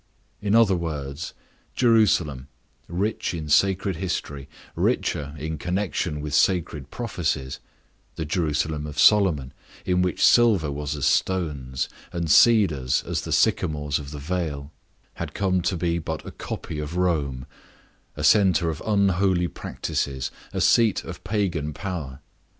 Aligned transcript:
In 0.41 0.55
other 0.55 0.75
words, 0.75 1.35
Jerusalem, 1.75 2.47
rich 2.87 3.35
in 3.35 3.49
sacred 3.49 3.97
history, 3.97 4.49
richer 4.75 5.35
in 5.37 5.59
connection 5.59 6.21
with 6.21 6.33
sacred 6.33 6.89
prophecies—the 6.89 8.25
Jerusalem 8.25 8.87
of 8.87 8.97
Solomon, 8.97 9.53
in 9.85 10.01
which 10.01 10.25
silver 10.25 10.71
was 10.71 10.95
as 10.95 11.05
stones, 11.05 11.87
and 12.11 12.31
cedars 12.31 13.03
as 13.05 13.21
the 13.21 13.31
sycamores 13.31 13.99
of 13.99 14.09
the 14.09 14.17
vale—had 14.17 15.35
come 15.35 15.61
to 15.61 15.77
be 15.77 15.99
but 15.99 16.25
a 16.25 16.31
copy 16.31 16.79
of 16.79 16.97
Rome, 16.97 17.45
a 18.17 18.23
center 18.23 18.71
of 18.71 18.81
unholy 18.83 19.47
practises, 19.49 20.31
a 20.51 20.61
seat 20.61 21.03
of 21.03 21.23
pagan 21.23 21.73
power. 21.73 22.21